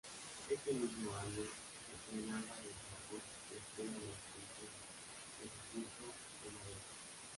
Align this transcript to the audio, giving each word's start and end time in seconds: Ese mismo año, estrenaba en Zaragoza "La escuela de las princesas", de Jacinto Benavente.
Ese 0.49 0.73
mismo 0.73 1.11
año, 1.13 1.43
estrenaba 1.93 2.39
en 2.41 2.73
Zaragoza 2.73 3.33
"La 3.51 3.55
escuela 3.61 3.91
de 3.91 4.07
las 4.09 4.23
princesas", 4.25 4.73
de 5.39 5.45
Jacinto 5.45 6.07
Benavente. 6.41 6.85